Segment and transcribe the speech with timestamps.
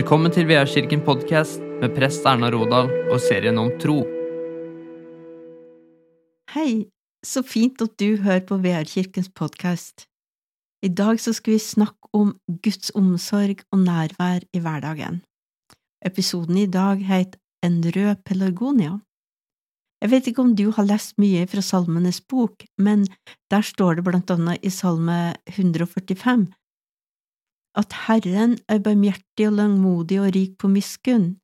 [0.00, 3.98] Velkommen til Veakirken podkast med prest Erna Rådal og serien om tro.
[6.54, 6.86] Hei,
[7.20, 10.06] så fint at du hører på VR-kirkens podkast.
[10.80, 12.30] I dag så skal vi snakke om
[12.64, 15.20] Guds omsorg og nærvær i hverdagen.
[16.00, 19.02] Episoden i dag heter En rød pelargonia.
[20.00, 23.04] Jeg vet ikke om du har lest mye fra Salmenes bok, men
[23.52, 26.48] der står det blant annet i Salme 145
[27.80, 31.34] at Herren er barmhjertig og langmodig og rik på miskunn.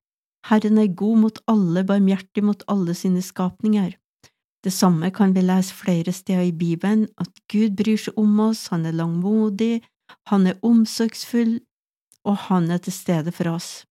[0.47, 3.95] Herren er god mot alle, barmhjertig mot alle sine skapninger.
[4.65, 8.67] Det samme kan vi lese flere steder i Bibelen, at Gud bryr seg om oss,
[8.73, 9.83] han er langmodig,
[10.31, 11.61] han er omsorgsfull,
[12.27, 13.85] og han er til stede for oss.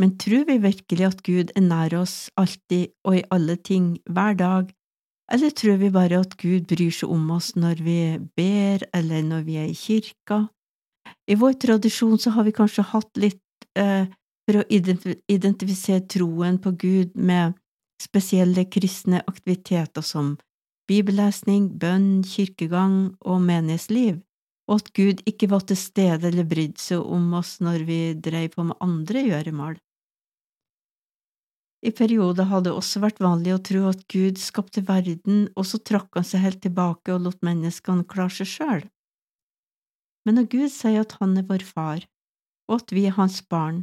[0.00, 4.38] Men tror vi virkelig at Gud er nær oss alltid og i alle ting, hver
[4.38, 4.72] dag,
[5.32, 8.00] eller tror vi bare at Gud bryr seg om oss når vi
[8.36, 10.46] ber eller når vi er i kirka?
[11.30, 14.08] I vår tradisjon så har vi kanskje hatt litt eh,
[14.42, 17.54] for å identifisere troen på Gud med
[18.02, 20.34] spesielle kristne aktiviteter som
[20.90, 24.18] bibellesning, bønn, kirkegang og menighetsliv,
[24.68, 28.56] og at Gud ikke var til stede eller brydde seg om oss når vi drev
[28.56, 29.78] på med andre gjøremål.
[31.82, 35.80] I perioder hadde det også vært vanlig å tro at Gud skapte verden, og så
[35.82, 38.84] trakk han seg helt tilbake og lot menneskene klare seg sjøl.
[40.26, 42.04] Men når Gud sier at han er vår far,
[42.70, 43.82] og at vi er hans barn,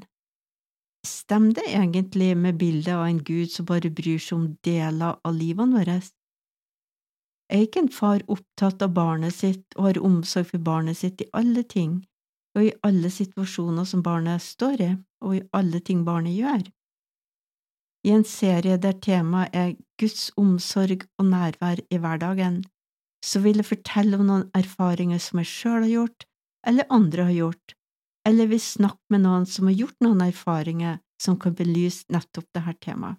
[1.08, 5.36] stemmer det egentlig med bildet av en Gud som bare bryr seg om deler av
[5.36, 6.12] livet vårt?
[7.50, 11.30] Er ikke en far opptatt av barnet sitt og har omsorg for barnet sitt i
[11.34, 12.04] alle ting,
[12.56, 14.92] og i alle situasjoner som barnet står i,
[15.26, 16.68] og i alle ting barnet gjør?
[18.08, 22.62] I en serie der temaet er Guds omsorg og nærvær i hverdagen,
[23.26, 26.29] så vil jeg fortelle om noen erfaringer som jeg sjøl har gjort,
[26.70, 27.74] eller andre har gjort,
[28.28, 32.76] eller vil snakke med noen som har gjort noen erfaringer som kan belyse nettopp dette
[32.86, 33.18] temaet.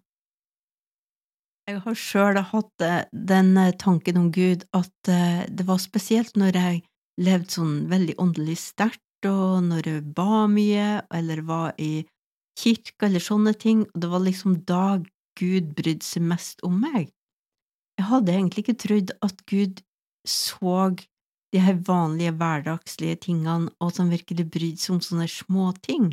[1.69, 6.39] Jeg har sjøl hatt eh, den eh, tanken om Gud at eh, det var spesielt
[6.41, 6.81] når jeg
[7.21, 12.07] levde sånn veldig åndelig sterkt, og når jeg ba mye, eller var i
[12.59, 14.85] kirka eller sånne ting, og det var liksom da
[15.39, 17.13] Gud brydde seg mest om meg.
[18.01, 19.83] Jeg hadde egentlig ikke trodd at Gud
[20.27, 20.91] så
[21.55, 26.13] de her vanlige, hverdagslige tingene, og som virkelig brydde seg om sånne småting.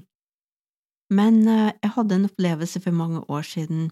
[1.14, 3.92] Men eh, jeg hadde en opplevelse for mange år siden.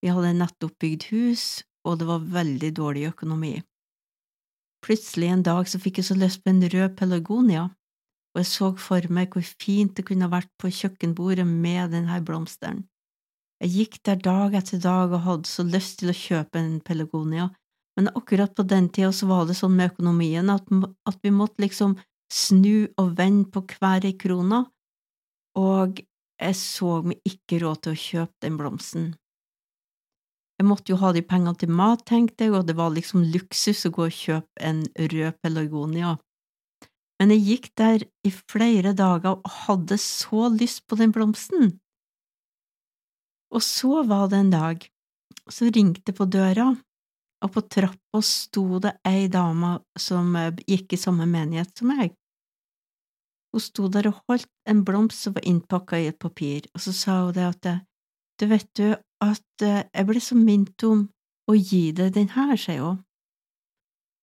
[0.00, 1.44] Vi hadde nettopp bygd hus,
[1.84, 3.58] og det var veldig dårlig økonomi.
[4.84, 7.66] Plutselig en dag så fikk jeg så lyst på en rød pelargonia,
[8.32, 12.86] og jeg så for meg hvor fint det kunne vært på kjøkkenbordet med denne blomsteren.
[13.60, 17.50] Jeg gikk der dag etter dag og hadde så lyst til å kjøpe en pelargonia,
[17.98, 20.68] men akkurat på den tida så var det sånn med økonomien at,
[21.08, 21.96] at vi måtte liksom
[22.30, 24.62] snu og vende på hver ei krone,
[25.58, 25.98] og
[26.40, 29.10] jeg så meg ikke råd til å kjøpe den blomsten.
[30.60, 33.86] Jeg måtte jo ha de pengene til mat, tenkte jeg, og det var liksom luksus
[33.88, 36.18] å gå og kjøpe en rød pelargonia.
[37.20, 41.74] Men jeg gikk der i flere dager og hadde så lyst på den blomsten.
[43.50, 44.84] Og så var det en dag,
[45.48, 46.74] så ringte på døra,
[47.40, 52.14] og på trappa sto det ei dame som eh, gikk i samme menighet som meg.
[53.50, 56.94] Hun sto der og holdt en blomst som var innpakka i et papir, og så
[56.94, 57.70] sa hun det at
[58.40, 61.08] du vet du at eh, jeg ble så minnet om
[61.50, 63.00] å gi deg den her, sier hun.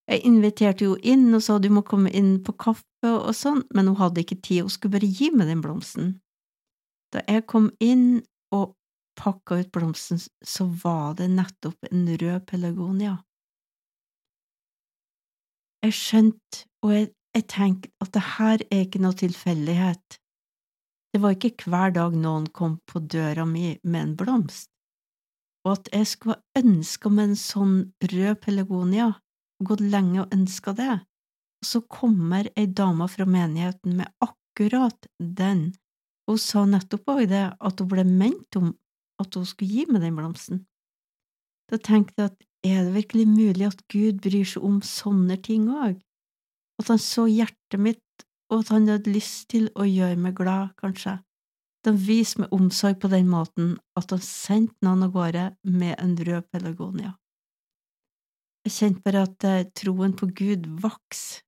[0.08, 3.90] Jeg inviterte henne inn og sa du må komme inn på kaffe og sånn, men
[3.92, 6.16] hun hadde ikke tid, hun skulle bare gi meg den blomsten.
[7.12, 8.24] Da jeg kom inn
[8.56, 8.77] og
[9.18, 13.18] pakka ut blomsten, så var det nettopp en rød pelargonia.
[15.86, 20.18] Jeg skjønte, og jeg, jeg tenkte, at det her er ikke noe tilfeldighet.
[21.14, 24.70] Det var ikke hver dag noen kom på døra mi med en blomst,
[25.66, 27.78] og at jeg skulle ha ønska meg en sånn
[28.14, 29.12] rød pelargonia,
[29.58, 30.96] og gått lenge og ønska det,
[31.58, 35.72] og så kommer ei dame fra menigheten med akkurat den,
[36.28, 38.74] hun sa nettopp òg det, at hun ble ment om
[39.22, 40.66] at hun skulle gi meg den blomsten.
[41.68, 45.68] Da tenkte jeg at er det virkelig mulig at Gud bryr seg om sånne ting
[45.72, 46.00] òg?
[46.82, 48.04] At han så hjertet mitt,
[48.52, 51.18] og at han hadde lyst til å gjøre meg glad, kanskje?
[51.86, 56.16] De viser meg omsorg på den måten at han sendte noen av gårde med en
[56.18, 57.14] rød pelargonia.
[58.68, 61.46] Jeg kjente bare at eh, troen på Gud vokste,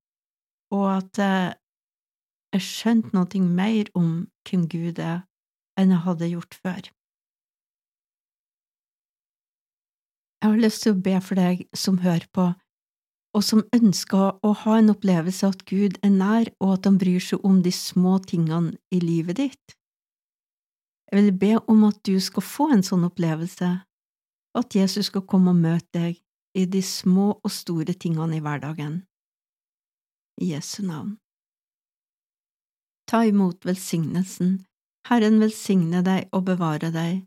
[0.72, 1.50] og at eh,
[2.54, 4.08] jeg skjønte noe mer om
[4.48, 5.26] hvem Gud er,
[5.78, 6.88] enn jeg hadde gjort før.
[10.40, 12.46] Jeg har lyst til å be for deg som hører på,
[13.36, 16.96] og som ønsker å ha en opplevelse av at Gud er nær, og at han
[16.98, 19.76] bryr seg om de små tingene i livet ditt.
[21.10, 23.70] Jeg vil be om at du skal få en sånn opplevelse,
[24.54, 26.20] og at Jesus skal komme og møte deg
[26.56, 29.02] i de små og store tingene i hverdagen.
[30.40, 31.18] I Jesu navn.
[33.10, 34.60] Ta imot velsignelsen.
[35.10, 37.26] Herren velsigne deg og bevare deg.